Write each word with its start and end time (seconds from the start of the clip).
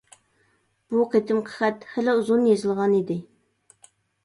بۇ 0.93 1.03
قېتىمقى 1.11 1.53
خەت 1.59 1.87
خېلى 1.93 2.17
ئۇزۇن 2.21 2.43
يېزىلغان 2.53 2.99
ئىدى. 3.03 3.21